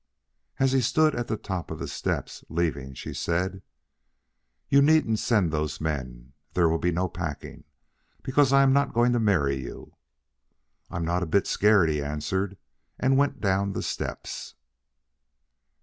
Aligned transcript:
As 0.57 0.71
he 0.71 0.81
stood 0.81 1.13
at 1.13 1.27
the 1.27 1.37
top 1.37 1.69
of 1.69 1.77
the 1.77 1.87
steps, 1.87 2.43
leaving, 2.49 2.95
she 2.95 3.13
said: 3.13 3.61
"You 4.67 4.81
needn't 4.81 5.19
send 5.19 5.51
those 5.51 5.79
men. 5.79 6.33
There 6.55 6.67
will 6.67 6.79
be 6.79 6.89
no 6.91 7.07
packing, 7.07 7.65
because 8.23 8.51
I 8.51 8.63
am 8.63 8.73
not 8.73 8.95
going 8.95 9.13
to 9.13 9.19
marry 9.19 9.57
you." 9.61 9.95
"I'm 10.89 11.05
not 11.05 11.21
a 11.21 11.27
bit 11.27 11.45
scared," 11.45 11.87
he 11.89 12.01
answered, 12.01 12.57
and 12.99 13.15
went 13.15 13.41
down 13.41 13.73
the 13.73 13.83
steps. 13.83 14.55